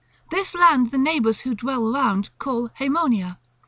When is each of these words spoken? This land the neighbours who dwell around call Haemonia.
This 0.31 0.55
land 0.55 0.89
the 0.89 0.97
neighbours 0.97 1.41
who 1.41 1.53
dwell 1.53 1.95
around 1.95 2.31
call 2.39 2.69
Haemonia. 2.79 3.37